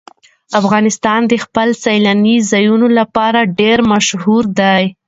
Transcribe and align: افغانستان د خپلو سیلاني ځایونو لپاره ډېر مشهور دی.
افغانستان 0.59 1.21
د 1.27 1.33
خپلو 1.43 1.73
سیلاني 1.85 2.35
ځایونو 2.51 2.87
لپاره 2.99 3.39
ډېر 3.59 3.77
مشهور 3.91 4.43
دی. 4.59 4.83